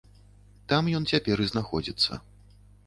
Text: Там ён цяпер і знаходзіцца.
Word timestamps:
Там 0.73 0.89
ён 1.01 1.07
цяпер 1.11 1.37
і 1.47 1.49
знаходзіцца. 1.53 2.21